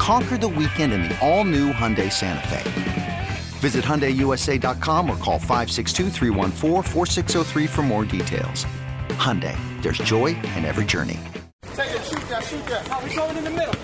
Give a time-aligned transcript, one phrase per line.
[0.00, 3.28] Conquer the weekend in the all new Hyundai Santa Fe.
[3.58, 6.08] Visit HyundaiUSA.com or call 562
[7.68, 8.64] for more details.
[9.18, 11.20] Hyundai, there's joy in every journey.
[11.74, 12.88] Take it, shoot that, shoot that.
[12.88, 13.74] How we going in the middle?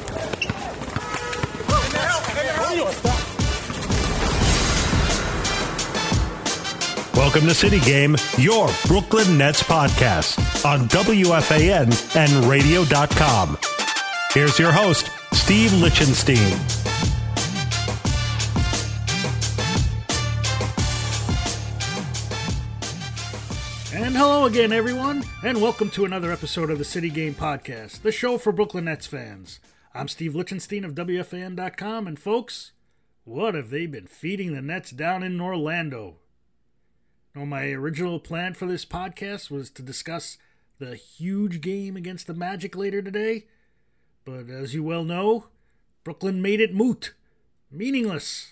[7.14, 13.58] Welcome to City Game, your Brooklyn Nets podcast on WFAN and radio.com.
[14.33, 15.11] Here's your host,
[15.47, 16.36] Steve Lichtenstein.
[23.94, 28.11] And hello again, everyone, and welcome to another episode of the City Game Podcast, the
[28.11, 29.61] show for Brooklyn Nets fans.
[29.94, 32.72] I'm Steve Lichtenstein of WFAN.com, and folks,
[33.22, 36.17] what have they been feeding the Nets down in Orlando?
[37.36, 40.39] Now, my original plan for this podcast was to discuss
[40.80, 43.44] the huge game against the Magic later today,
[44.27, 45.47] but as you well know,
[46.05, 47.15] Brooklyn made it moot,
[47.71, 48.51] meaningless,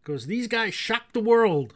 [0.00, 1.74] because these guys shocked the world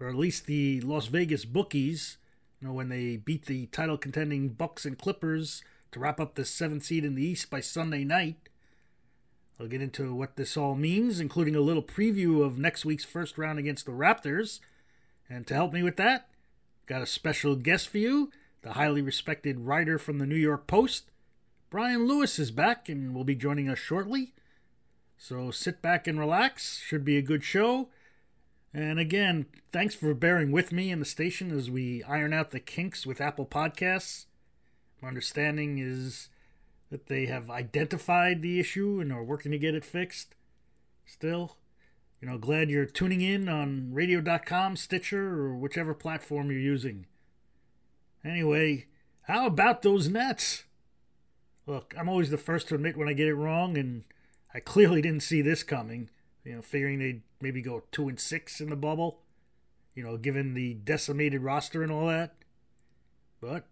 [0.00, 2.16] or at least the Las Vegas bookies,
[2.60, 6.44] you know, when they beat the title contending Bucks and Clippers to wrap up the
[6.44, 8.48] seventh seed in the East by Sunday night.
[9.60, 13.38] I'll get into what this all means, including a little preview of next week's first
[13.38, 14.58] round against the Raptors.
[15.28, 16.28] And to help me with that,
[16.86, 18.32] got a special guest for you,
[18.62, 21.10] the highly respected writer from the New York Post.
[21.74, 24.32] Brian Lewis is back and will be joining us shortly.
[25.18, 26.78] So sit back and relax.
[26.78, 27.88] Should be a good show.
[28.72, 32.60] And again, thanks for bearing with me in the station as we iron out the
[32.60, 34.26] kinks with Apple Podcasts.
[35.02, 36.28] My understanding is
[36.92, 40.36] that they have identified the issue and are working to get it fixed.
[41.04, 41.56] Still,
[42.20, 47.06] you know, glad you're tuning in on radio.com, Stitcher, or whichever platform you're using.
[48.24, 48.86] Anyway,
[49.22, 50.63] how about those Nets?
[51.66, 54.04] Look, I'm always the first to admit when I get it wrong, and
[54.52, 56.10] I clearly didn't see this coming.
[56.44, 59.20] You know, figuring they'd maybe go two and six in the bubble.
[59.94, 62.34] You know, given the decimated roster and all that.
[63.40, 63.66] But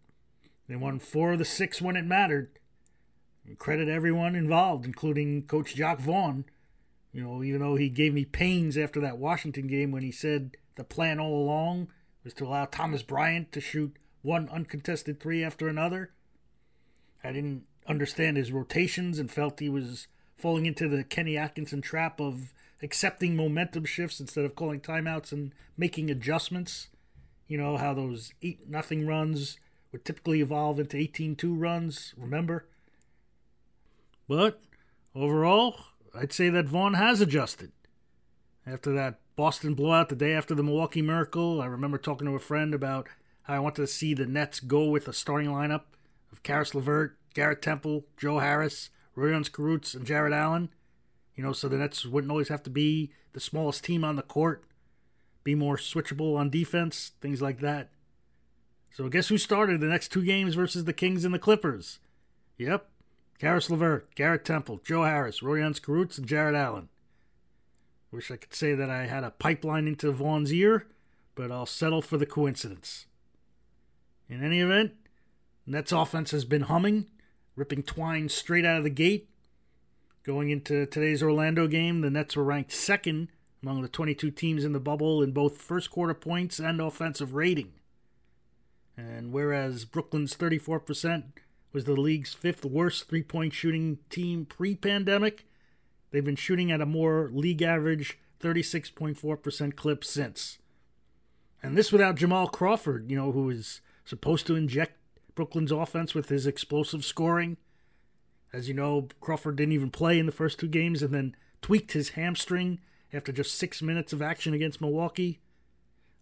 [0.69, 2.59] they won four of the six when it mattered.
[3.45, 6.45] And credit everyone involved, including Coach Jacque Vaughn.
[7.13, 10.57] You know, even though he gave me pains after that Washington game when he said
[10.77, 11.89] the plan all along
[12.25, 16.13] was to allow Thomas Bryant to shoot one uncontested three after another.
[17.23, 20.07] I didn't understand his rotations and felt he was
[20.37, 25.55] falling into the Kenny Atkinson trap of accepting momentum shifts instead of calling timeouts and
[25.77, 26.89] making adjustments.
[27.47, 29.59] You know how those 8 nothing runs
[29.93, 32.67] would typically evolve into 18-2 runs, remember?
[34.29, 34.61] But
[35.15, 35.77] overall,
[36.15, 37.73] I'd say that Vaughn has adjusted.
[38.67, 42.39] After that Boston blowout the day after the Milwaukee Miracle, I remember talking to a
[42.39, 43.09] friend about
[43.43, 45.83] how I wanted to see the Nets go with a starting lineup
[46.31, 50.71] of Caris LeVert, Garrett Temple, Joe Harris, Rodions Kurucs, and Jarrett Allen.
[51.35, 54.23] You know, so the Nets wouldn't always have to be the smallest team on the
[54.23, 54.65] court,
[55.45, 57.91] be more switchable on defense, things like that.
[58.91, 61.99] So guess who started the next two games versus the Kings and the Clippers?
[62.59, 62.87] Yep,
[63.39, 66.89] Caris LeVert, Garrett Temple, Joe Harris, Rodions Kurucs, and Jarrett Allen.
[68.11, 70.87] Wish I could say that I had a pipeline into Vaughn's ear,
[71.35, 73.07] but I'll settle for the coincidence.
[74.29, 74.93] In any event,
[75.67, 77.07] Nets offense has been humming,
[77.57, 79.29] ripping twine straight out of the gate,
[80.25, 83.27] Going into today's Orlando game, the Nets were ranked second
[83.61, 87.73] among the 22 teams in the bubble in both first quarter points and offensive rating.
[88.97, 91.25] And whereas Brooklyn's 34%
[91.73, 95.45] was the league's fifth worst three point shooting team pre pandemic,
[96.13, 100.59] they've been shooting at a more league average 36.4% clip since.
[101.65, 104.99] And this without Jamal Crawford, you know, who is supposed to inject
[105.35, 107.57] Brooklyn's offense with his explosive scoring
[108.53, 111.93] as you know, Crawford didn't even play in the first two games and then tweaked
[111.93, 112.81] his hamstring
[113.13, 115.41] after just six minutes of action against Milwaukee.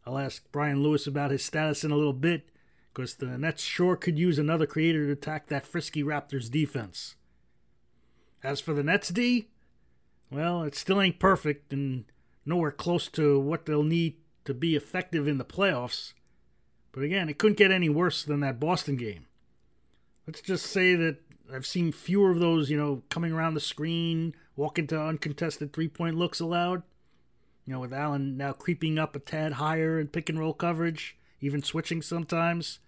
[0.06, 2.48] I'll ask Brian Lewis about his status in a little bit
[2.92, 7.16] because the Nets sure could use another creator to attack that frisky Raptors defense.
[8.42, 9.48] As for the Nets D,
[10.30, 12.04] well, it still ain't perfect and
[12.46, 16.14] nowhere close to what they'll need to be effective in the playoffs.
[16.92, 19.26] But again, it couldn't get any worse than that Boston game.
[20.26, 21.18] Let's just say that
[21.52, 25.88] I've seen fewer of those, you know, coming around the screen, walking to uncontested three
[25.88, 26.82] point looks allowed.
[27.66, 31.16] You know, with Allen now creeping up a tad higher in pick and roll coverage,
[31.40, 32.80] even switching sometimes.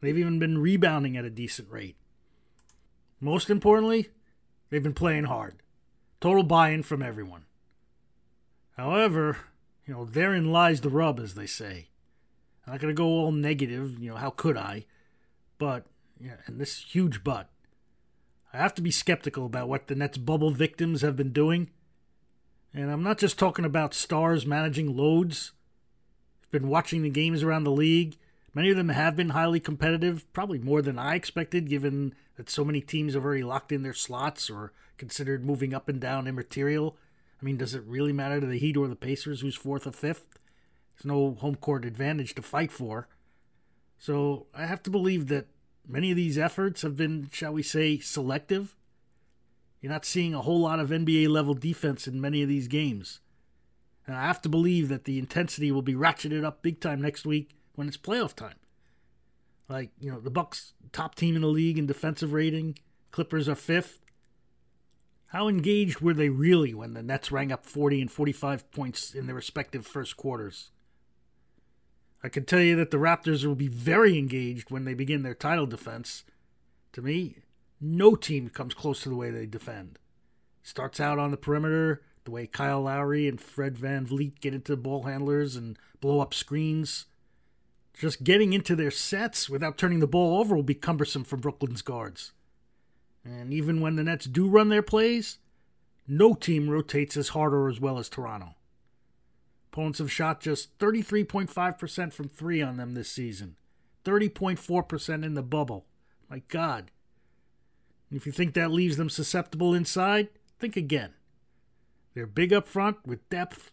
[0.00, 1.96] They've even been rebounding at a decent rate.
[3.20, 4.10] Most importantly,
[4.68, 5.62] they've been playing hard.
[6.20, 7.44] Total buy in from everyone.
[8.76, 9.38] However,
[9.86, 11.88] you know, therein lies the rub, as they say.
[12.66, 14.86] I'm not going to go all negative, you know, how could I?
[15.58, 15.86] But,
[16.20, 17.48] yeah, and this huge but,
[18.52, 21.70] I have to be skeptical about what the Nets bubble victims have been doing.
[22.74, 25.52] And I'm not just talking about stars managing loads.
[26.42, 28.16] I've been watching the games around the league.
[28.54, 32.64] Many of them have been highly competitive, probably more than I expected, given that so
[32.64, 36.96] many teams have already locked in their slots or considered moving up and down immaterial.
[37.40, 39.92] I mean, does it really matter to the Heat or the Pacers who's fourth or
[39.92, 40.38] fifth?
[41.02, 43.08] There's no home court advantage to fight for.
[43.98, 45.48] So I have to believe that
[45.86, 48.76] many of these efforts have been, shall we say, selective.
[49.80, 53.20] You're not seeing a whole lot of NBA level defense in many of these games.
[54.06, 57.26] And I have to believe that the intensity will be ratcheted up big time next
[57.26, 58.56] week when it's playoff time.
[59.68, 62.78] Like, you know, the Bucks top team in the league in defensive rating,
[63.10, 64.00] Clippers are fifth.
[65.26, 69.26] How engaged were they really when the Nets rang up 40 and 45 points in
[69.26, 70.71] their respective first quarters?
[72.24, 75.34] I can tell you that the Raptors will be very engaged when they begin their
[75.34, 76.24] title defense.
[76.92, 77.38] To me,
[77.80, 79.98] no team comes close to the way they defend.
[80.62, 85.02] Starts out on the perimeter, the way Kyle Lowry and Fred VanVleet get into ball
[85.02, 87.06] handlers and blow up screens.
[87.94, 91.82] Just getting into their sets without turning the ball over will be cumbersome for Brooklyn's
[91.82, 92.32] guards.
[93.24, 95.38] And even when the Nets do run their plays,
[96.06, 98.54] no team rotates as hard or as well as Toronto.
[99.72, 103.56] Opponents have shot just 33.5% from three on them this season,
[104.04, 105.86] 30.4% in the bubble.
[106.28, 106.90] My God.
[108.10, 110.28] And if you think that leaves them susceptible inside,
[110.60, 111.14] think again.
[112.12, 113.72] They're big up front with depth,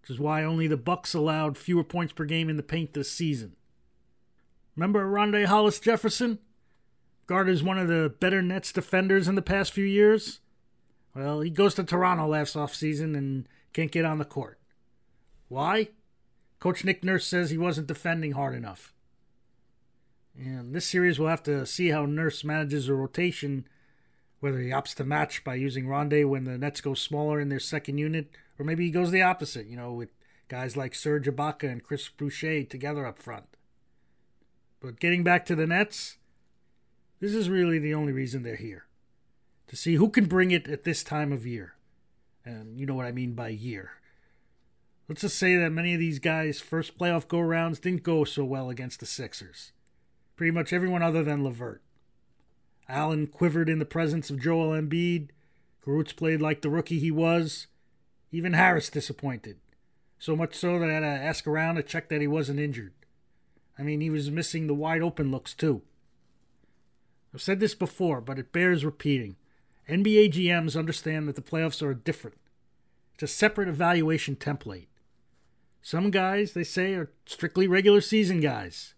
[0.00, 3.10] which is why only the Bucks allowed fewer points per game in the paint this
[3.10, 3.56] season.
[4.76, 6.38] Remember Rondae Hollis Jefferson?
[7.26, 10.38] Guard is one of the better Nets defenders in the past few years.
[11.16, 14.60] Well, he goes to Toronto last offseason and can't get on the court.
[15.48, 15.88] Why?
[16.58, 18.92] Coach Nick Nurse says he wasn't defending hard enough.
[20.38, 23.66] And this series we'll have to see how Nurse manages a rotation,
[24.40, 27.60] whether he opts to match by using Rondae when the Nets go smaller in their
[27.60, 30.10] second unit, or maybe he goes the opposite, you know, with
[30.48, 33.46] guys like Serge Ibaka and Chris Boucher together up front.
[34.80, 36.18] But getting back to the Nets,
[37.20, 38.86] this is really the only reason they're here.
[39.68, 41.74] To see who can bring it at this time of year.
[42.44, 43.92] And you know what I mean by year.
[45.08, 48.44] Let's just say that many of these guys' first playoff go rounds didn't go so
[48.44, 49.72] well against the Sixers.
[50.34, 51.80] Pretty much everyone other than LeVert.
[52.88, 55.28] Allen quivered in the presence of Joel Embiid.
[55.84, 57.68] Kurucs played like the rookie he was.
[58.32, 59.58] Even Harris disappointed.
[60.18, 62.92] So much so that I had to ask around to check that he wasn't injured.
[63.78, 65.82] I mean, he was missing the wide open looks, too.
[67.32, 69.36] I've said this before, but it bears repeating.
[69.88, 72.38] NBA GMs understand that the playoffs are different.
[73.14, 74.86] It's a separate evaluation template.
[75.86, 78.94] Some guys, they say, are strictly regular season guys.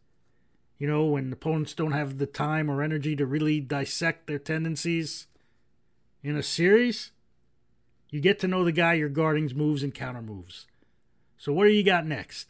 [0.78, 5.26] You know, when opponents don't have the time or energy to really dissect their tendencies.
[6.22, 7.10] In a series,
[8.08, 10.66] you get to know the guy your guarding's moves and counter moves.
[11.36, 12.48] So what do you got next?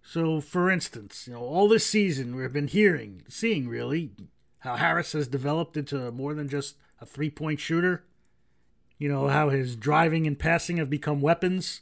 [0.00, 4.12] So, for instance, you know, all this season we've been hearing, seeing really,
[4.60, 8.04] how Harris has developed into more than just a three point shooter.
[8.96, 11.80] You know, how his driving and passing have become weapons.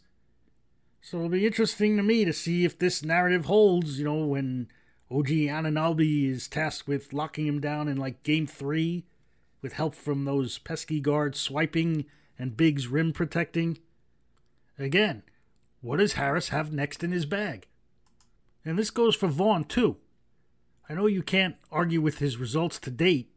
[1.05, 4.69] So it'll be interesting to me to see if this narrative holds, you know, when
[5.11, 9.05] OG Anunoby is tasked with locking him down in like game three
[9.61, 12.05] with help from those pesky guards swiping
[12.39, 13.79] and Biggs rim protecting.
[14.79, 15.25] Again,
[15.81, 17.67] what does Harris have next in his bag?
[18.65, 19.97] And this goes for Vaughn, too.
[20.89, 23.29] I know you can't argue with his results to date.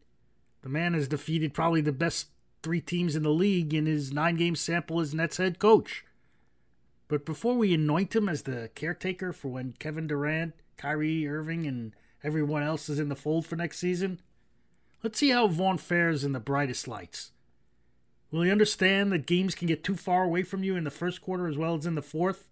[0.62, 2.27] The man has defeated probably the best
[2.62, 6.05] three teams in the league in his nine game sample as Nets head coach.
[7.08, 11.94] But before we anoint him as the caretaker for when Kevin Durant, Kyrie Irving, and
[12.24, 14.20] everyone else is in the fold for next season,
[15.04, 17.32] let's see how Vaughn fares in the brightest lights.
[18.32, 21.22] Will he understand that games can get too far away from you in the first
[21.22, 22.50] quarter as well as in the fourth?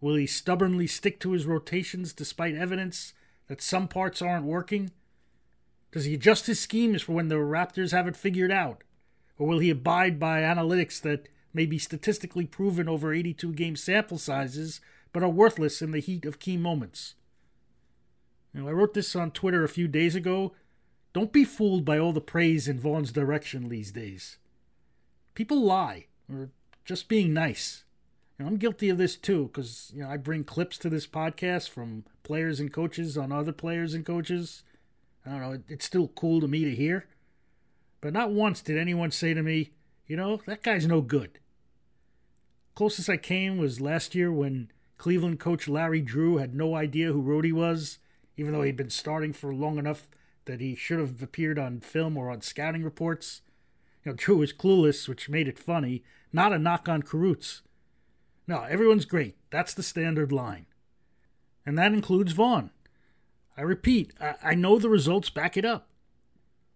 [0.00, 3.12] Will he stubbornly stick to his rotations despite evidence
[3.48, 4.92] that some parts aren't working?
[5.90, 8.84] Does he adjust his schemes for when the Raptors have it figured out?
[9.36, 14.18] Or will he abide by analytics that may be statistically proven over 82 game sample
[14.18, 14.80] sizes
[15.12, 17.14] but are worthless in the heat of key moments?
[18.52, 20.52] Know, I wrote this on Twitter a few days ago.
[21.12, 24.38] Don't be fooled by all the praise in Vaughn's direction these days.
[25.34, 26.50] People lie, or
[26.84, 27.84] just being nice.
[28.38, 31.68] Know, I'm guilty of this too, because you know I bring clips to this podcast
[31.68, 34.64] from players and coaches on other players and coaches.
[35.24, 37.06] I don't know, it, it's still cool to me to hear.
[38.00, 39.72] But not once did anyone say to me,
[40.10, 41.38] you know, that guy's no good.
[42.74, 47.22] Closest I came was last year when Cleveland coach Larry Drew had no idea who
[47.22, 47.98] Rhodey was
[48.36, 50.08] even though he'd been starting for long enough
[50.46, 53.42] that he should have appeared on film or on scouting reports.
[54.02, 56.02] You know, Drew was clueless, which made it funny,
[56.32, 57.60] not a knock on Kurucs.
[58.48, 59.36] No, everyone's great.
[59.50, 60.66] That's the standard line.
[61.64, 62.70] And that includes Vaughn.
[63.56, 65.88] I repeat, I, I know the results back it up.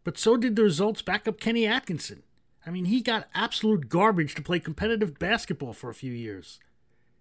[0.04, 2.22] But so did the results back up Kenny Atkinson.
[2.66, 6.61] I mean, he got absolute garbage to play competitive basketball for a few years.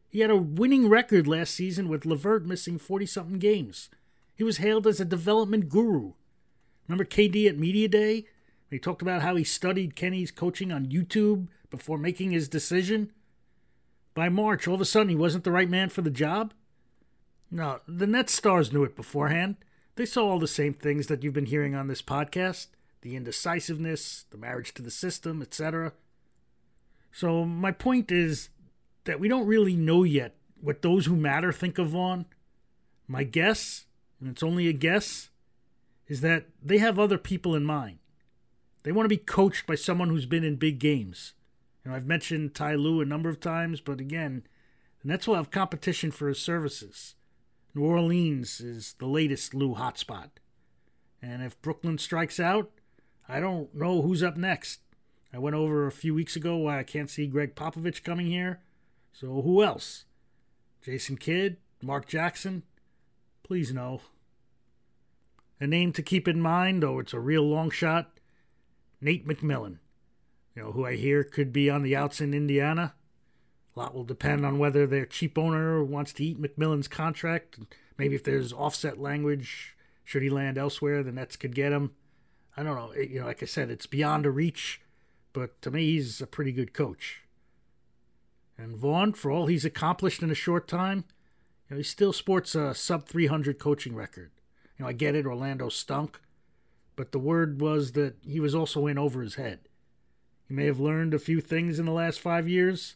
[0.10, 3.90] He had a winning record last season with LeVert missing 40 something games.
[4.36, 6.14] He was hailed as a development guru.
[6.88, 8.26] Remember KD at Media Day?
[8.70, 13.12] He talked about how he studied Kenny's coaching on YouTube before making his decision.
[14.14, 16.54] By March, all of a sudden, he wasn't the right man for the job?
[17.52, 19.58] No, the Nets stars knew it beforehand.
[19.96, 22.68] They saw all the same things that you've been hearing on this podcast
[23.04, 25.94] the indecisiveness, the marriage to the system, etc.
[27.12, 28.50] So, my point is
[29.06, 32.26] that we don't really know yet what those who matter think of Vaughn.
[33.08, 33.86] My guess
[34.24, 35.30] and it's only a guess,
[36.08, 38.00] is that they have other people in mind.
[38.84, 41.34] They want to be coached by someone who's been in big games.
[41.84, 44.44] You know, I've mentioned Ty Lue a number of times, but again,
[45.02, 47.16] the Nets will have competition for his services.
[47.76, 50.30] New Orleans is the latest Lue hotspot.
[51.22, 52.72] And if Brooklyn strikes out,
[53.27, 54.82] I don't know who's up next.
[55.34, 58.62] I went over a few weeks ago why I can't see Gregg Popovich coming here.
[59.12, 60.06] So who else?
[60.82, 61.58] Jason Kidd?
[61.82, 62.63] Mark Jackson?
[63.44, 64.01] Please no.
[65.60, 68.20] A name to keep in mind, though it's a real long shot
[69.03, 69.80] Nate McMillan,
[70.56, 72.94] you know, who I hear could be on the outs in Indiana.
[73.75, 77.60] A lot will depend on whether their cheap owner wants to eat McMillan's contract.
[77.98, 79.75] Maybe if there's offset language,
[80.06, 81.92] should he land elsewhere, the Nets could get him.
[82.56, 82.92] I don't know.
[82.92, 84.82] It, you know, like I said, it's beyond a reach,
[85.32, 87.24] but to me, he's a pretty good coach.
[88.58, 91.06] And Vaughn, for all he's accomplished in a short time,
[91.70, 94.32] you know, he still sports a sub 300 coaching record.
[94.78, 96.22] You know, I get it, Orlando stunk,
[96.96, 99.60] but the word was that he was also in over his head.
[100.48, 102.96] He may have learned a few things in the last five years,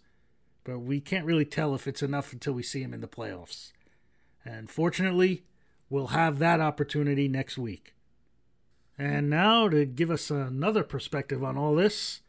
[0.64, 3.72] but we can't really tell if it's enough until we see him in the playoffs.
[4.46, 5.44] And fortunately,
[5.90, 7.94] we'll have that opportunity next week.
[9.00, 12.22] And now, to give us another perspective on all this,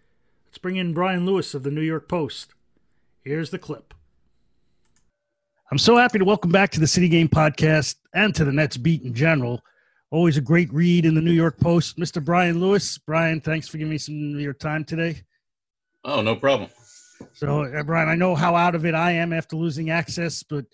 [0.46, 2.52] let's bring in Brian Lewis of the New York Post.
[3.22, 3.94] Here's the clip.
[5.70, 8.76] I'm so happy to welcome back to the City Game Podcast and to the Nets
[8.76, 9.62] beat in general.
[10.10, 11.96] Always a great read in the New York Post.
[11.96, 12.22] Mr.
[12.22, 12.98] Brian Lewis.
[12.98, 15.22] Brian, thanks for giving me some of your time today.
[16.04, 16.68] Oh, no problem.
[17.32, 20.66] So, uh, Brian, I know how out of it I am after losing access, but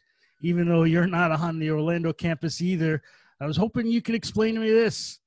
[0.42, 3.00] even though you're not on the Orlando campus either,
[3.40, 5.20] I was hoping you could explain to me this.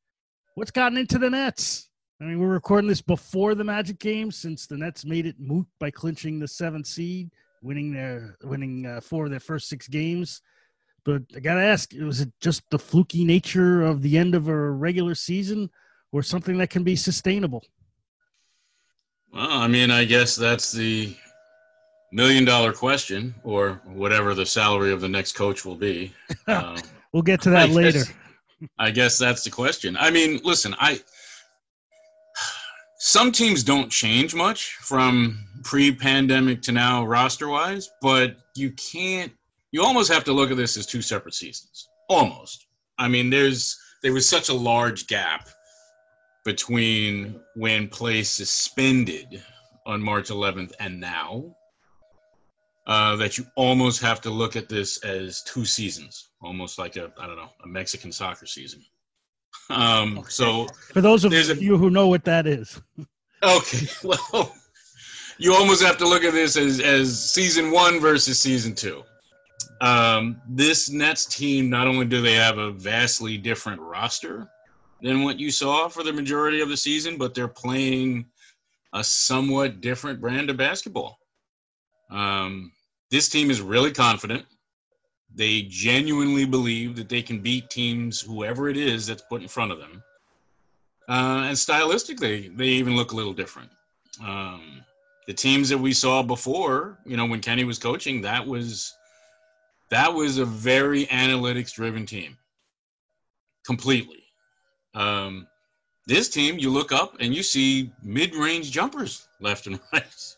[0.57, 1.87] What's gotten into the Nets?
[2.19, 5.67] I mean, we're recording this before the Magic game since the Nets made it moot
[5.79, 7.29] by clinching the seventh seed
[7.61, 10.41] winning their winning uh, four of their first six games.
[11.05, 14.71] But I gotta ask, was it just the fluky nature of the end of a
[14.71, 15.69] regular season,
[16.11, 17.63] or something that can be sustainable?
[19.31, 21.15] Well, I mean, I guess that's the
[22.11, 26.15] million dollar question, or whatever the salary of the next coach will be.
[26.47, 26.81] Uh,
[27.13, 27.99] we'll get to that I later.
[27.99, 28.13] Guess,
[28.79, 29.97] I guess that's the question.
[29.97, 30.99] I mean, listen, I
[32.99, 39.31] some teams don't change much from pre-pandemic to now roster-wise, but you can't.
[39.71, 41.87] You almost have to look at this as two separate seasons.
[42.09, 42.67] Almost.
[42.97, 45.49] I mean, there's there was such a large gap
[46.45, 49.43] between when play suspended
[49.85, 51.55] on March 11th and now
[52.87, 57.11] uh, that you almost have to look at this as two seasons, almost like a
[57.19, 58.83] I don't know a Mexican soccer season.
[59.69, 62.81] Um, so for those of you a, who know what that is,
[63.43, 64.53] okay, well,
[65.37, 69.03] you almost have to look at this as as season one versus season two.
[69.81, 74.47] Um, this Nets team not only do they have a vastly different roster
[75.01, 78.25] than what you saw for the majority of the season, but they're playing
[78.93, 81.19] a somewhat different brand of basketball.
[82.09, 82.71] Um,
[83.11, 84.45] this team is really confident.
[85.37, 89.71] They genuinely believe that they can beat teams, whoever it is that's put in front
[89.71, 90.03] of them.
[91.07, 93.69] Uh, and stylistically, they even look a little different.
[94.21, 94.81] Um,
[95.27, 98.93] the teams that we saw before, you know, when Kenny was coaching, that was
[99.89, 102.37] that was a very analytics driven team
[103.65, 104.23] completely
[104.97, 105.47] um,
[106.07, 110.35] this team you look up and you see mid-range jumpers left and right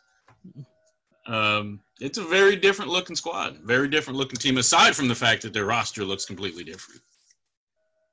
[1.30, 5.42] um, it's a very different looking squad very different looking team aside from the fact
[5.42, 7.02] that their roster looks completely different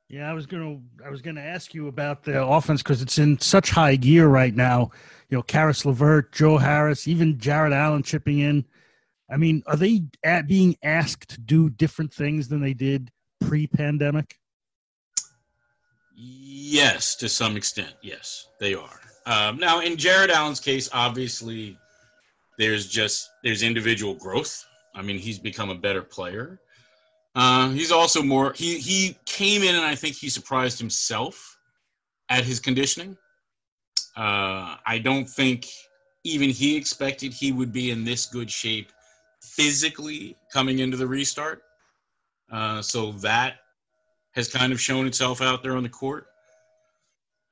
[0.09, 3.41] yeah, I was gonna I was gonna ask you about the offense because it's in
[3.41, 4.91] such high gear right now.
[5.29, 8.65] You know, Caris LeVert, Joe Harris, even Jarrett Allen chipping in.
[9.29, 14.39] I mean, are they at being asked to do different things than they did pre-pandemic?
[16.15, 19.01] Yes, to some extent, yes, they are.
[19.27, 21.77] Um, now, in Jarrett Allen's case, obviously,
[22.59, 24.65] there's just there's individual growth.
[24.95, 26.61] I mean, he's become a better player.
[27.35, 28.53] Uh, he's also more.
[28.55, 31.59] He he came in and I think he surprised himself
[32.29, 33.17] at his conditioning.
[34.17, 35.67] Uh, I don't think
[36.25, 38.91] even he expected he would be in this good shape
[39.43, 41.63] physically coming into the restart.
[42.51, 43.57] Uh, so that
[44.33, 46.27] has kind of shown itself out there on the court.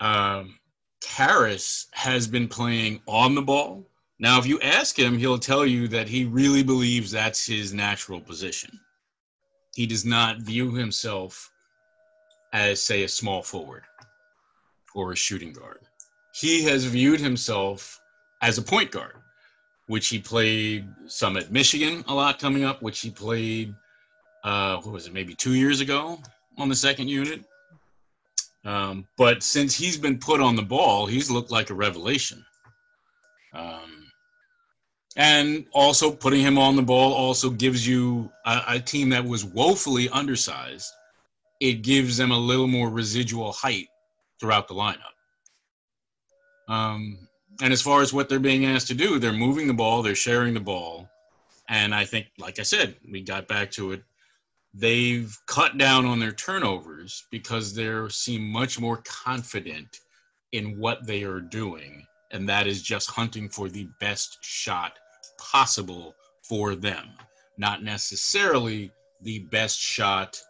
[0.00, 0.58] Um,
[1.06, 3.87] has been playing on the ball.
[4.18, 8.21] Now, if you ask him, he'll tell you that he really believes that's his natural
[8.21, 8.78] position.
[9.75, 11.50] He does not view himself
[12.52, 13.83] as, say, a small forward
[14.94, 15.80] or a shooting guard.
[16.33, 18.00] He has viewed himself
[18.40, 19.16] as a point guard
[19.87, 23.75] which he played some at Michigan a lot coming up, which he played,
[24.42, 26.18] uh, what was it, maybe two years ago
[26.59, 27.44] on the second unit.
[28.64, 32.44] Um, but since he's been put on the ball, he's looked like a revelation.
[33.52, 34.03] Um,
[35.16, 39.44] and also putting him on the ball also gives you a, a team that was
[39.44, 40.92] woefully undersized.
[41.61, 43.87] It gives them a little more residual height
[44.40, 44.99] throughout the lineup.
[46.69, 47.28] Um,
[47.62, 50.17] and as far as what they're being asked to do, they're moving the ball, they're
[50.17, 51.08] sharing the ball.
[51.69, 54.02] And I think, like I said, we got back to it.
[54.75, 60.00] They've cut down on their turnovers because they seem much more confident
[60.50, 62.04] in what they are doing.
[62.32, 64.95] And that is just hunting for the best shot
[65.52, 67.11] possible for them,
[67.59, 68.91] not necessarily
[69.23, 70.41] the best shot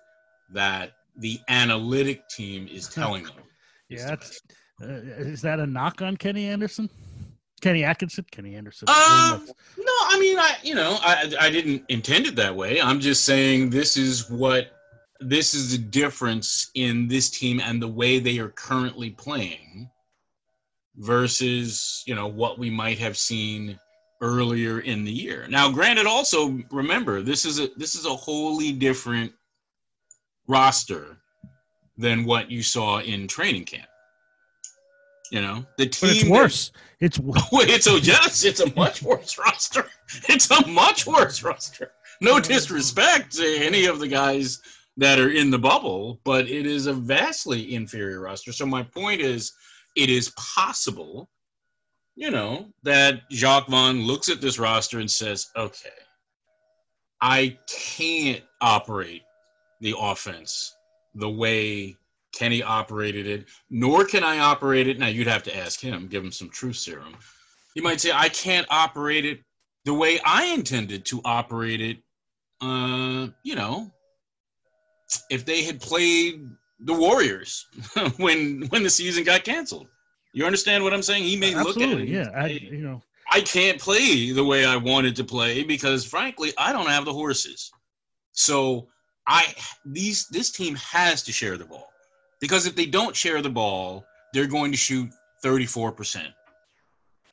[0.53, 3.35] that the analytic team is telling them.
[3.89, 4.41] yeah, that's
[4.83, 6.91] uh, is that a knock on Kenny Anderson?
[7.61, 8.27] Kenny Atkinson?
[8.31, 8.87] Kenny Anderson?
[8.89, 9.39] Uh,
[9.79, 12.81] no, I mean, I you know, I I didn't intend it that way.
[12.81, 14.73] I'm just saying this is what
[15.21, 19.89] this is the difference in this team and the way they are currently playing
[20.97, 23.79] versus you know what we might have seen
[24.25, 25.47] earlier in the year.
[25.49, 29.33] Now, granted, also remember this is a this is a wholly different
[30.49, 31.19] roster
[31.99, 33.89] than what you saw in training camp.
[35.31, 36.09] You know, the team.
[36.09, 36.71] But it's worse.
[36.71, 37.19] That, it's
[37.53, 38.45] it's a yes.
[38.45, 39.87] It's a much worse roster.
[40.29, 41.93] It's a much worse roster.
[42.21, 44.61] No disrespect to any of the guys
[44.97, 48.53] that are in the bubble, but it is a vastly inferior roster.
[48.53, 49.53] So my point is,
[49.97, 51.29] it is possible,
[52.16, 55.90] you know, that Jacque Vaughn looks at this roster and says, "Okay,
[57.20, 59.22] I can't operate
[59.81, 60.74] the offense
[61.14, 61.96] the way
[62.35, 64.98] Kenny operated it, nor can I operate it.
[64.98, 67.16] Now you'd have to ask him, give him some truth serum.
[67.74, 69.40] You might say, I can't operate it
[69.85, 71.98] the way I intended to operate it.
[72.61, 73.92] Uh, you know,
[75.31, 76.48] if they had played
[76.81, 77.66] the Warriors
[78.16, 79.88] when when the season got canceled.
[80.35, 81.23] You understand what I'm saying?
[81.23, 82.09] He may Absolutely, look at it.
[82.09, 83.01] Yeah, I, you know,
[83.33, 87.12] I can't play the way I wanted to play because, frankly, I don't have the
[87.12, 87.70] horses.
[88.33, 88.88] So
[89.29, 89.55] I
[89.87, 91.88] these this team has to share the ball.
[92.40, 95.09] Because if they don't share the ball, they're going to shoot
[95.44, 96.27] 34%.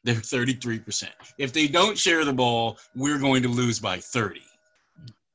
[0.03, 1.05] They're 33%.
[1.39, 4.41] If they don't share the ball, we're going to lose by 30.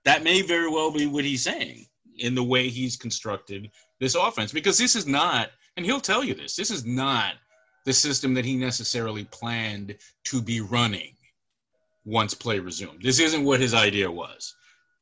[0.05, 1.87] That may very well be what he's saying
[2.19, 6.33] in the way he's constructed this offense because this is not, and he'll tell you
[6.33, 7.35] this, this is not
[7.87, 11.15] the system that he necessarily planned to be running
[12.05, 13.01] once play resumed.
[13.03, 14.55] This isn't what his idea was.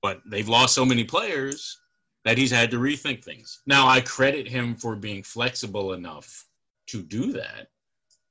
[0.02, 1.80] But they've lost so many players
[2.24, 3.62] that he's had to rethink things.
[3.66, 6.46] Now, I credit him for being flexible enough
[6.88, 7.68] to do that.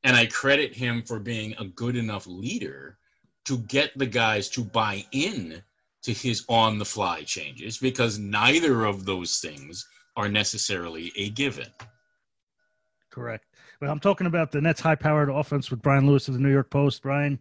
[0.03, 2.99] And I credit him for being a good enough leader
[3.45, 5.63] to get the guys to buy in
[6.03, 11.71] to his on the fly changes because neither of those things are necessarily a given.
[13.09, 13.45] Correct.
[13.81, 16.51] Well, I'm talking about the Nets high powered offense with Brian Lewis of the New
[16.51, 17.01] York Post.
[17.01, 17.39] Brian,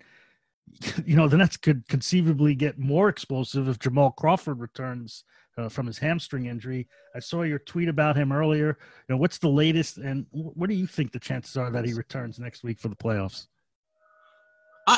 [1.04, 5.24] you know, the Nets could conceivably get more explosive if Jamal Crawford returns
[5.58, 6.88] uh, from his hamstring injury.
[7.14, 8.78] I saw your tweet about him earlier.
[9.08, 11.92] You know, what's the latest, and what do you think the chances are that he
[11.92, 13.46] returns next week for the playoffs?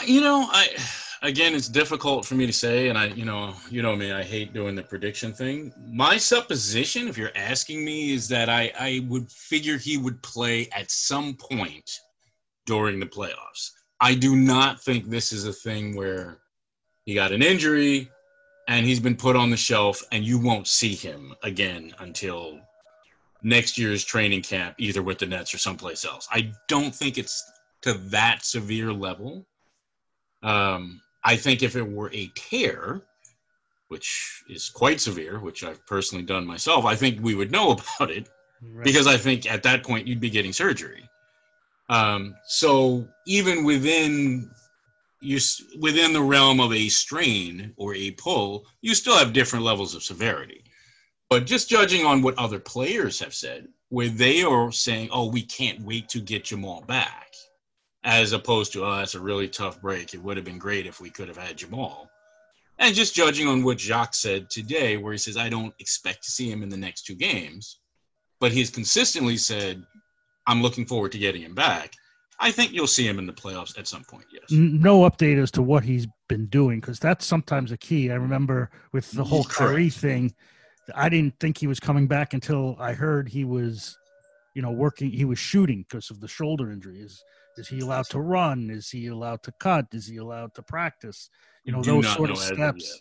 [0.07, 0.69] You know, I
[1.25, 4.23] again, it's difficult for me to say, and I, you know, you know me, I
[4.23, 5.73] hate doing the prediction thing.
[5.89, 10.69] My supposition, if you're asking me, is that I I would figure he would play
[10.71, 11.91] at some point
[12.67, 13.71] during the playoffs.
[14.01, 16.39] I do not think this is a thing where
[17.05, 18.11] he got an injury
[18.69, 22.61] and he's been put on the shelf and you won't see him again until
[23.43, 26.27] next year's training camp, either with the Nets or someplace else.
[26.31, 27.45] I don't think it's
[27.83, 29.47] to that severe level.
[30.43, 33.03] Um, I think if it were a tear,
[33.89, 38.11] which is quite severe, which I've personally done myself, I think we would know about
[38.11, 38.29] it
[38.63, 38.85] right.
[38.85, 41.09] because I think at that point you'd be getting surgery.
[41.89, 44.51] Um, so even within
[45.21, 45.39] you
[45.81, 50.03] within the realm of a strain or a pull, you still have different levels of
[50.03, 50.63] severity.
[51.31, 55.43] But just judging on what other players have said, where they are saying, "Oh, we
[55.43, 57.35] can't wait to get Jamal back,"
[58.05, 60.15] as opposed to, "Oh, that's a really tough break.
[60.15, 62.11] It would have been great if we could have had Jamal."
[62.79, 66.31] And just judging on what Jacque said today, where he says, "I don't expect to
[66.31, 67.79] see him in the next two games,"
[68.41, 69.85] but he's consistently said,
[70.47, 71.93] I'm looking forward to getting him back.
[72.41, 74.27] I think you'll see him in the playoffs at some point.
[74.33, 74.51] Yes.
[74.51, 78.11] No update as to what he's been doing because that's sometimes a key.
[78.11, 80.35] I remember with the whole Kyrie thing,
[80.95, 83.97] I didn't think he was coming back until I heard he was,
[84.55, 85.11] you know, working.
[85.11, 87.07] He was shooting because of the shoulder injury.
[87.57, 88.71] Is he allowed to run?
[88.71, 89.87] Is he allowed to cut?
[89.93, 91.31] Is he allowed to practice?
[91.65, 93.01] You know, those sort of steps.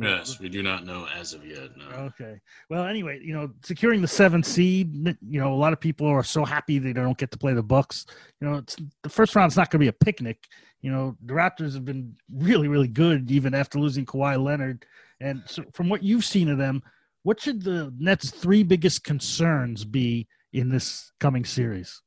[0.00, 1.70] Yes, we do not know as of yet.
[1.76, 1.86] No.
[1.86, 2.40] Okay.
[2.68, 4.92] Well, anyway, you know, securing the seventh seed.
[5.20, 7.62] You know, a lot of people are so happy they don't get to play the
[7.62, 8.04] Bucks.
[8.40, 9.50] You know, it's the first round.
[9.50, 10.48] It's not going to be a picnic.
[10.82, 14.84] You know, the Raptors have been really, really good even after losing Kawhi Leonard.
[15.20, 16.82] And so, from what you've seen of them,
[17.22, 22.02] what should the Nets' three biggest concerns be in this coming series?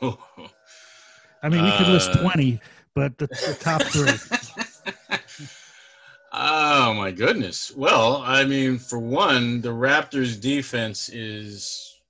[1.42, 2.60] I mean, we could list uh, twenty,
[2.94, 4.12] but the, the top three.
[6.40, 7.72] Oh my goodness.
[7.74, 12.00] Well, I mean, for one, the Raptors defense is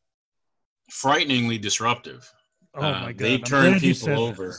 [0.90, 2.30] frighteningly disruptive.
[2.74, 3.18] Oh my uh, god.
[3.18, 4.54] they turn people over.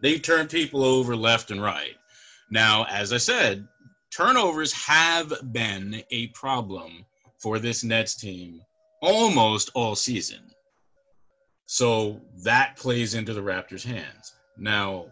[0.00, 1.96] They turn people over left and right.
[2.50, 3.66] Now, as I said,
[4.10, 7.04] turnovers have been a problem
[7.38, 8.62] for this Nets team
[9.00, 10.40] almost all season.
[11.66, 14.34] So that plays into the Raptors' hands.
[14.58, 15.06] Now,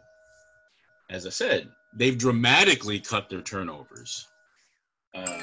[1.11, 4.27] as I said, they've dramatically cut their turnovers.
[5.15, 5.43] Um,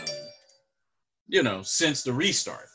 [1.28, 2.70] you know, since the restart.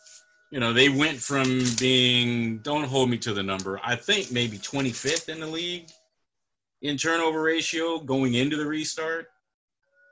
[0.50, 4.58] You know, they went from being, don't hold me to the number, I think maybe
[4.58, 5.88] 25th in the league
[6.82, 9.28] in turnover ratio going into the restart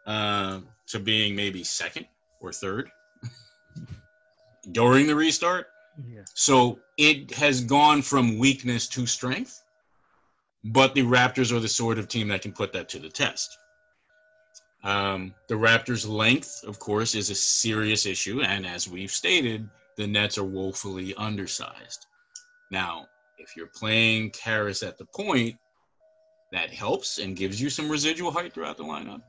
[0.06, 2.06] uh, to being maybe second
[2.40, 2.88] or third
[4.72, 5.66] during the restart.
[6.35, 9.63] So it has gone from weakness to strength
[10.65, 13.57] but the Raptors are the sort of team that can put that to the test.
[14.83, 20.07] Um, the Raptors' length, of course, is a serious issue, and as we've stated, the
[20.07, 22.07] Nets are woefully undersized.
[22.71, 23.07] Now,
[23.39, 25.57] if you're playing Caris at the point,
[26.53, 29.23] that helps and gives you some residual height throughout the lineup,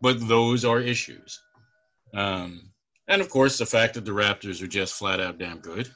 [0.00, 1.40] but those are issues.
[2.12, 2.70] Um,
[3.08, 5.90] and of course, the fact that the Raptors are just flat out damn good,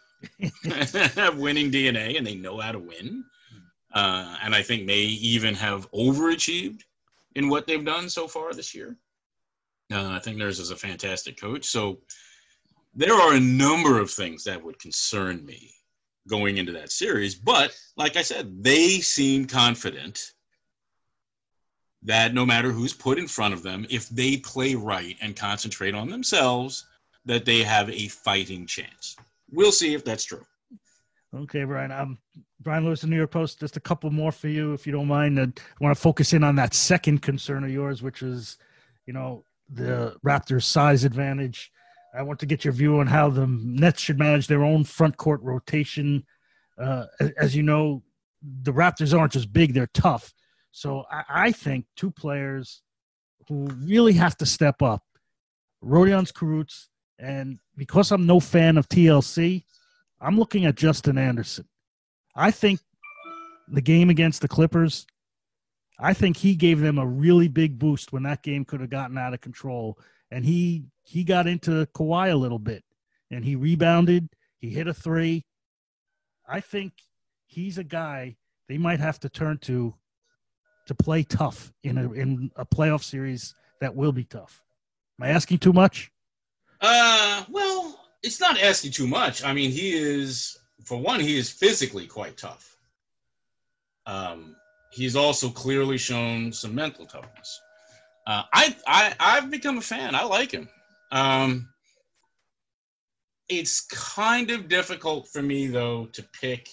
[0.63, 3.25] have winning DNA, and they know how to win
[3.95, 6.83] uh, and I think may even have overachieved
[7.37, 8.97] in what they've done so far this year.
[9.93, 11.65] Uh, I think Nurse is a fantastic coach.
[11.67, 12.01] So
[12.95, 15.71] there are a number of things that would concern me
[16.29, 17.35] going into that series.
[17.35, 20.33] But like I said, they seem confident
[22.03, 25.95] that no matter who's put in front of them, if they play right and concentrate
[25.95, 26.87] on themselves,
[27.27, 29.17] that they have a fighting chance.
[29.51, 30.45] We'll see if that's true.
[31.35, 31.91] Okay, Brian.
[31.91, 32.19] Um,
[32.61, 33.61] Brian Lewis, the New York Post.
[33.61, 35.39] Just a couple more for you, if you don't mind.
[35.39, 38.57] I want to focus in on that second concern of yours, which is,
[39.07, 41.73] you know, the Raptors' size advantage.
[42.17, 45.17] I want to get your view on how the Nets should manage their own front
[45.17, 46.25] court rotation.
[46.79, 48.03] Uh, as, you know,
[48.63, 50.33] the Raptors aren't just big; they're tough.
[50.71, 52.83] So I, I think two players
[53.49, 55.03] who really have to step up:
[55.83, 56.87] Rodions Kurucs,
[57.19, 59.65] and because I'm no fan of TLC,
[60.21, 61.67] I'm looking at Justin Anderson.
[62.35, 62.81] I think
[63.69, 65.07] the game against the Clippers,
[65.99, 69.19] I think he gave them a really big boost when that game could have gotten
[69.19, 69.99] out of control.
[70.31, 72.83] And he he got into Kawhi a little bit
[73.31, 74.29] and he rebounded.
[74.59, 75.45] He hit a three.
[76.49, 76.95] I think
[77.47, 78.37] he's a guy
[78.69, 79.95] they might have to turn to
[80.87, 84.63] to play tough in a in a playoff series that will be tough.
[85.21, 86.11] Am I asking too much?
[86.87, 89.43] Uh, well, it's not asking too much.
[89.43, 92.77] I mean, he is for one, he is physically quite tough.
[94.05, 94.55] Um,
[94.93, 97.61] he's also clearly shown some mental toughness.
[98.27, 100.15] Uh, I, I I've become a fan.
[100.15, 100.69] I like him.
[101.11, 101.71] Um,
[103.49, 106.69] it's kind of difficult for me though to pick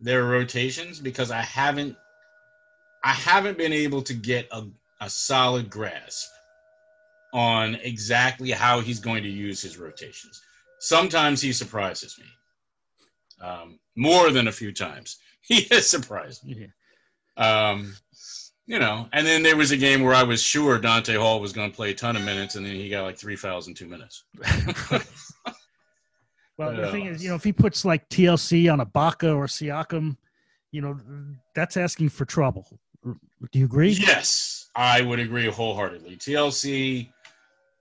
[0.00, 1.96] their rotations because I haven't
[3.04, 4.64] I haven't been able to get a,
[5.00, 6.30] a solid grasp
[7.32, 10.42] on exactly how he's going to use his rotations.
[10.80, 12.26] Sometimes he surprises me.
[13.46, 15.18] Um, more than a few times.
[15.42, 16.70] He has surprised me.
[17.36, 17.96] Um,
[18.66, 21.52] you know, and then there was a game where I was sure Donta Hall was
[21.52, 23.74] going to play a ton of minutes, and then he got like three fouls in
[23.74, 24.22] two minutes.
[26.56, 29.46] well, the thing is, you know, if he puts like TLC on a Ibaka or
[29.46, 30.16] Siakam,
[30.70, 31.00] you know,
[31.56, 32.78] that's asking for trouble.
[33.02, 33.90] Do you agree?
[33.90, 36.16] Yes, I would agree wholeheartedly.
[36.18, 37.10] TLC,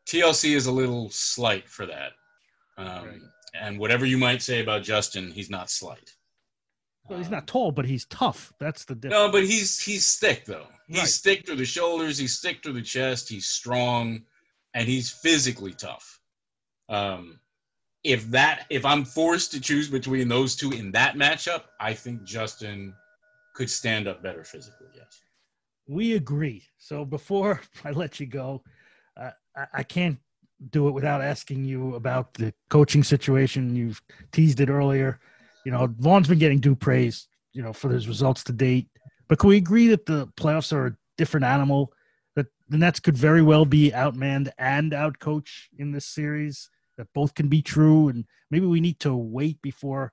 [0.10, 2.13] TLC is a little slight for that.
[2.78, 3.19] Um, right.
[3.54, 6.15] And whatever you might say about Justin, he's not slight.
[7.08, 8.54] Well, he's not tall, but he's tough.
[8.60, 9.13] That's the difference.
[9.13, 10.67] No, but he's he's thick though.
[10.88, 11.10] He's right.
[11.10, 12.17] thick through the shoulders.
[12.17, 13.30] He's thick through the chest.
[13.30, 14.22] He's strong,
[14.76, 16.19] and he's physically tough.
[16.88, 17.39] Um,
[18.04, 22.24] if that if I'm forced to choose between those two in that matchup, I think
[22.24, 22.93] Justin
[23.56, 24.88] could stand up better physically.
[24.95, 25.22] Yes,
[25.88, 26.63] we agree.
[26.78, 28.63] So before I let you go,
[29.74, 30.17] I, can't
[30.69, 33.76] do it without asking you about the coaching situation.
[33.76, 35.19] You've teased it earlier.
[35.65, 38.88] You know, Vaughn's been getting due praise, you know, for his results to date.
[39.28, 41.93] But can we agree that the playoffs are a different animal?
[42.36, 46.69] That the Nets could very well be outmanned and outcoached in this series.
[46.98, 50.12] That both can be true, and maybe we need to wait before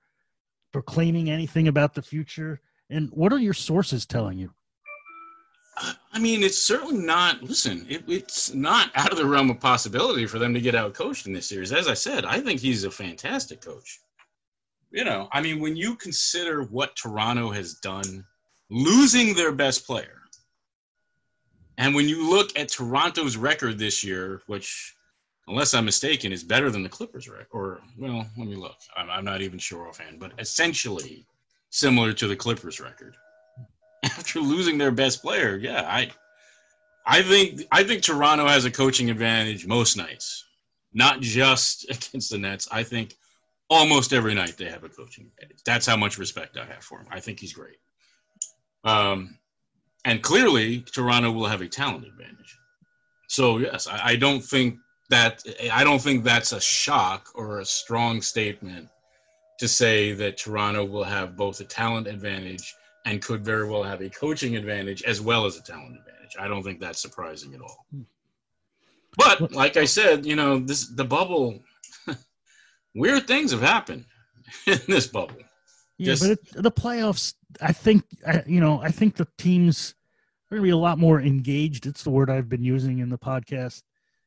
[0.72, 2.60] proclaiming anything about the future.
[2.88, 4.52] And what are your sources telling you?
[5.76, 7.42] I mean, it's certainly not.
[7.42, 10.94] Listen, it, it's not out of the realm of possibility for them to get out
[10.94, 11.72] coached in this series.
[11.72, 14.00] As I said, I think he's a fantastic coach.
[14.90, 18.24] You know, I mean, when you consider what Toronto has done,
[18.70, 20.22] losing their best player,
[21.76, 24.94] and when you look at Toronto's record this year, which,
[25.48, 28.76] unless I'm mistaken, is better than the Clippers' record, or well, let me look.
[28.96, 31.26] I'm, I'm not even sure offhand, but essentially
[31.68, 33.16] similar to the Clippers' record
[34.18, 35.56] after losing their best player.
[35.56, 36.10] Yeah, I
[37.06, 40.44] I think I think Toronto has a coaching advantage most nights.
[40.92, 42.68] Not just against the Nets.
[42.70, 43.14] I think
[43.68, 45.62] almost every night they have a coaching advantage.
[45.64, 47.06] That's how much respect I have for him.
[47.10, 47.76] I think he's great.
[48.84, 49.38] Um,
[50.04, 52.56] and clearly Toronto will have a talent advantage.
[53.28, 54.78] So yes, I, I don't think
[55.10, 58.88] that I don't think that's a shock or a strong statement
[59.58, 62.74] to say that Toronto will have both a talent advantage
[63.06, 66.36] and could very well have a coaching advantage as well as a talent advantage.
[66.38, 67.86] I don't think that's surprising at all.
[67.90, 68.02] Hmm.
[69.16, 71.60] But like I said, you know, this the bubble.
[72.94, 74.04] weird things have happened
[74.66, 75.36] in this bubble.
[75.96, 77.34] Yeah, Just, but it, the playoffs.
[77.62, 78.04] I think
[78.46, 78.82] you know.
[78.82, 79.94] I think the teams
[80.50, 81.86] are going to be a lot more engaged.
[81.86, 83.82] It's the word I've been using in the podcast.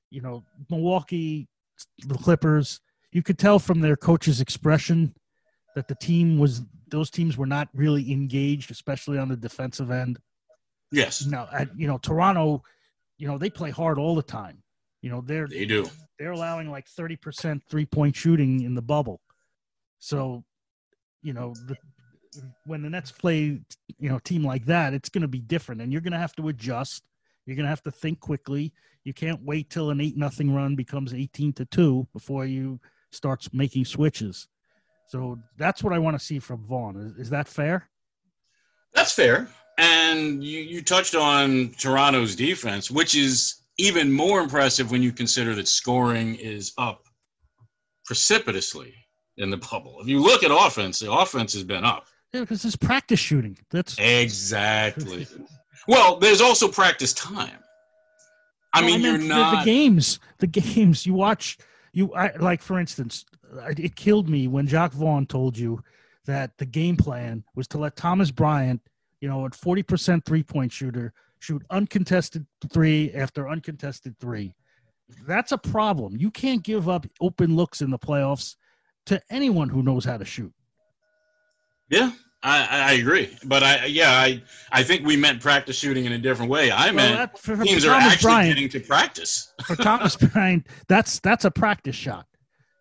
[0.10, 1.48] You know, Milwaukee,
[2.08, 2.80] the Clippers.
[3.12, 5.14] You could tell from their coach's expression
[5.76, 10.20] that the team was those teams were not really engaged, especially on the defensive end.
[10.92, 11.26] Yes.
[11.26, 12.64] Now, at, you know, Toronto,
[13.18, 14.64] you know, they play hard all the time.
[15.02, 15.88] You know, they're they do.
[16.18, 19.22] They're allowing like thirty percent three point shooting in the bubble.
[20.00, 20.44] So,
[21.22, 21.78] you know, the,
[22.66, 23.62] when the Nets play,
[24.00, 26.20] you know, a team like that, it's going to be different, and you're going to
[26.20, 27.04] have to adjust.
[27.46, 28.74] You're going to have to think quickly.
[29.04, 32.80] You can't wait till an eight nothing run becomes eighteen to two before you
[33.12, 34.48] start making switches.
[35.10, 36.96] So that's what I want to see from Vaughn.
[36.96, 37.90] Is, is that fair?
[38.94, 39.50] That's fair.
[39.80, 45.56] And you, you touched on Toronto's defense, which is even more impressive when you consider
[45.56, 47.06] that scoring is up
[48.06, 48.94] precipitously
[49.38, 49.98] in the bubble.
[50.00, 52.06] If you look at offense, the offense has been up.
[52.32, 53.58] Yeah, because it's practice shooting.
[53.72, 55.26] That's exactly.
[55.88, 57.58] well, there's also practice time.
[58.74, 60.20] I mean, I you're not the, the, games.
[60.38, 61.58] The games you watch.
[61.94, 63.26] You I, like, for instance,
[63.78, 65.84] it killed me when Jacque Vaughn told you
[66.26, 68.82] that the game plan was to let Thomas Bryant,
[69.22, 74.54] you know, at 40% three point shooter, shoot uncontested three after uncontested three.
[75.28, 76.18] That's a problem.
[76.18, 78.56] You can't give up open looks in the playoffs
[79.08, 80.54] to anyone who knows how to shoot.
[81.90, 82.12] Yeah,
[82.44, 86.18] I, I agree, but I yeah I I think we meant practice shooting in a
[86.18, 86.70] different way.
[86.70, 89.54] I well, meant that, for, for teams Thomas are actually Bryant, getting to practice.
[89.66, 92.28] for Thomas Bryant, that's that's a practice shot.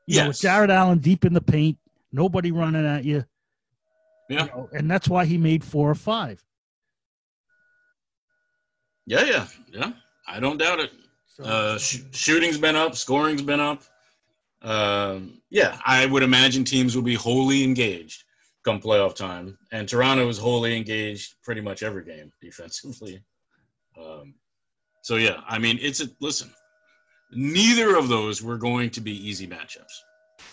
[0.09, 0.29] You yes.
[0.29, 1.77] with Jarrett Allen deep in the paint,
[2.13, 3.27] nobody running at you.
[4.31, 4.45] Yeah.
[4.45, 6.43] You know, and that's why he made four or five.
[9.05, 9.93] Yeah, yeah, yeah.
[10.27, 10.93] I don't doubt it.
[11.27, 13.83] So, Uh, sh- shooting's been up, scoring's been up.
[14.63, 18.25] Um, yeah, I would imagine teams will be wholly engaged
[18.65, 23.23] come playoff time, and Toronto is wholly engaged pretty much every game defensively.
[24.03, 24.35] Um,
[25.03, 26.51] so yeah, I mean, it's a listen.
[27.33, 29.93] Neither of those were going to be easy matchups.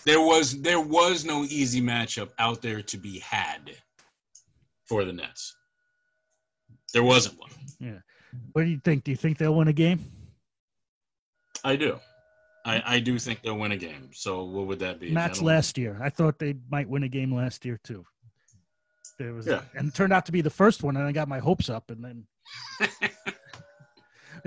[0.04, 3.72] There was there was no easy matchup out there to be had
[4.84, 5.56] for the Nets.
[6.92, 7.50] There wasn't one.
[7.80, 7.98] Yeah.
[8.52, 9.04] What do you think?
[9.04, 10.04] Do you think they'll win a game?
[11.64, 11.98] I do.
[12.64, 14.10] I, I do think they'll win a game.
[14.12, 15.10] So what would that be?
[15.12, 15.98] Match last year.
[16.02, 18.04] I thought they might win a game last year too.
[19.18, 19.62] There was, Yeah.
[19.74, 21.90] and it turned out to be the first one, and I got my hopes up,
[21.90, 22.26] and then.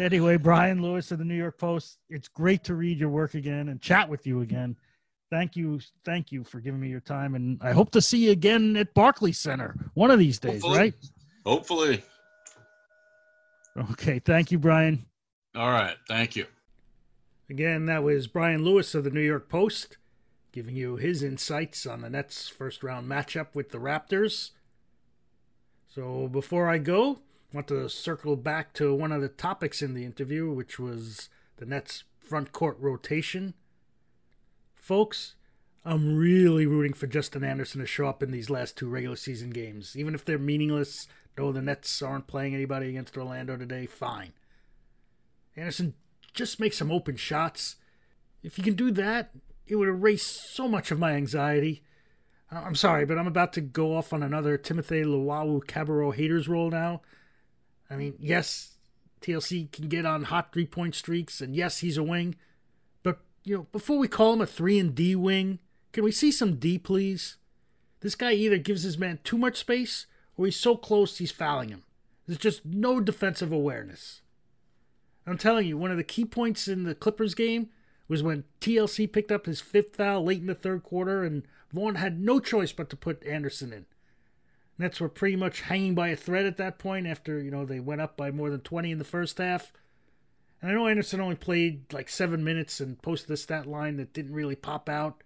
[0.02, 2.00] anyway, Brian Lewis of the New York Post.
[2.10, 4.76] It's great to read your work again and chat with you again.
[5.30, 8.32] Thank you, thank you for giving me your time, and I hope to see you
[8.32, 10.78] again at Barclays Center one of these days, Hopefully.
[10.80, 10.94] right?
[11.46, 12.04] Hopefully.
[13.92, 15.06] Okay, thank you, Brian.
[15.56, 15.96] All right.
[16.08, 16.46] Thank you.
[17.50, 19.98] Again, that was Brian Lewis of the New York Post
[20.52, 24.52] giving you his insights on the Nets' first round matchup with the Raptors.
[25.88, 27.16] So before I go, I
[27.54, 31.66] want to circle back to one of the topics in the interview, which was the
[31.66, 33.54] Nets' front court rotation.
[34.76, 35.36] Folks,
[35.84, 39.50] I'm really rooting for Justin Anderson to show up in these last two regular season
[39.50, 39.96] games.
[39.96, 44.34] Even if they're meaningless, though the Nets aren't playing anybody against Orlando today, fine.
[45.56, 45.96] Anderson
[46.34, 47.78] just make some open shots.
[48.44, 49.32] If you can do that,
[49.68, 51.84] it would erase so much of my anxiety.
[52.52, 56.48] I- I'm sorry, but I'm about to go off on another Timothy Luwawu Cabarrot haters
[56.48, 57.02] roll now.
[57.90, 58.78] I mean, yes,
[59.22, 62.36] TLC can get on hot three point streaks, and yes, he's a wing.
[63.04, 65.60] But you know, before we call him a three and D wing,
[65.92, 67.38] can we see some D, please?
[68.02, 70.06] This guy either gives his man too much space,
[70.38, 71.84] or he's so close he's fouling him.
[72.26, 74.22] There's just no defensive awareness.
[75.26, 77.70] I'm telling you, one of the key points in the Clippers game
[78.08, 81.96] was when TLC picked up his fifth foul late in the third quarter, and Vaughn
[81.96, 83.86] had no choice but to put Anderson in.
[84.80, 87.82] Nets were pretty much hanging by a thread at that point after, you know, they
[87.82, 89.74] went up by more than 20 in the first half.
[90.62, 94.14] And I know Anderson only played like seven minutes and posted a stat line that
[94.14, 95.22] didn't really pop out,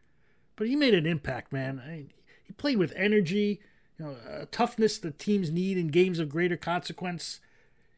[0.56, 1.80] but he made an impact, man.
[1.80, 2.08] I,
[2.44, 3.62] he played with energy,
[4.00, 7.40] you know, toughness that teams need in games of greater consequence.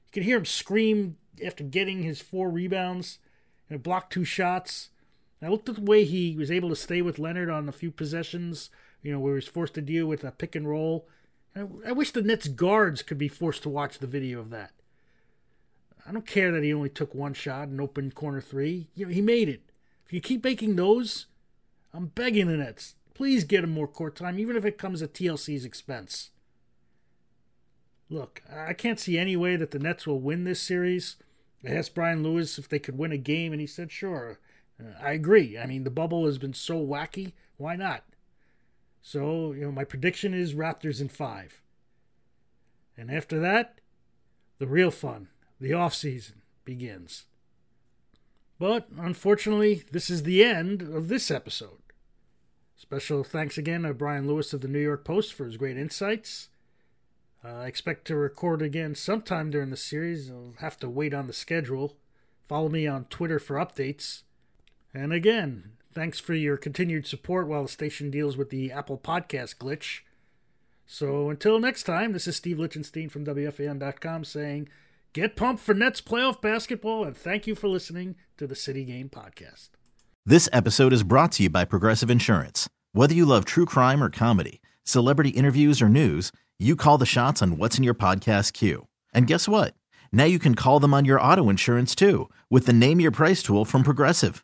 [0.07, 1.15] You could hear him scream
[1.45, 3.19] after getting his four rebounds
[3.69, 4.89] and blocked two shots.
[5.41, 7.91] I looked at the way he was able to stay with Leonard on a few
[7.91, 8.69] possessions,
[9.01, 11.07] you know, where he was forced to deal with a pick and roll.
[11.55, 14.71] I, I wish the Nets guards could be forced to watch the video of that.
[16.07, 18.87] I don't care that he only took one shot and opened corner three.
[18.93, 19.61] You know, he made it.
[20.05, 21.25] If you keep making those,
[21.93, 25.13] I'm begging the Nets, please get him more court time, even if it comes at
[25.13, 26.29] TLC's expense.
[28.09, 31.15] Look, I can't see any way that the Nets will win this series.
[31.67, 34.39] I asked Brian Lewis if they could win a game, and he said, sure.
[34.79, 35.57] Uh, I agree.
[35.57, 37.33] I mean, the bubble has been so wacky.
[37.57, 38.03] Why not?
[39.07, 41.61] So, you know, my prediction is Raptors in five.
[42.97, 43.79] And after that,
[44.57, 45.27] the real fun,
[45.61, 47.25] the off season, begins.
[48.57, 51.83] But unfortunately, this is the end of this episode.
[52.75, 56.49] Special thanks again to Brian Lewis of the New York Post for his great insights.
[57.43, 60.31] Uh, I expect to record again sometime during the series.
[60.31, 61.95] I'll have to wait on the schedule.
[62.41, 64.23] Follow me on Twitter for updates.
[64.95, 69.55] And again, thanks for your continued support while the station deals with the Apple Podcast
[69.55, 70.01] glitch.
[70.85, 74.69] So until next time, this is Steve Lichtenstein from WFAN.com saying,
[75.13, 79.09] get pumped for Nets playoff basketball, and thank you for listening to the City Game
[79.09, 79.69] Podcast.
[80.25, 82.69] This episode is brought to you by Progressive Insurance.
[82.91, 87.41] Whether you love true crime or comedy, celebrity interviews or news, you call the shots
[87.41, 88.87] on what's in your podcast queue.
[89.13, 89.73] And guess what?
[90.11, 93.41] Now you can call them on your auto insurance too with the Name Your Price
[93.41, 94.43] tool from Progressive.